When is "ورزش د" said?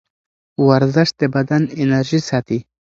0.67-1.21